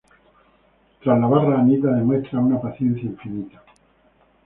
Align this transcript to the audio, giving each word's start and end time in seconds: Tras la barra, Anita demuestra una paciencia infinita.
Tras 1.03 1.19
la 1.19 1.27
barra, 1.27 1.59
Anita 1.59 1.91
demuestra 1.91 2.39
una 2.39 2.59
paciencia 2.59 3.03
infinita. 3.05 3.61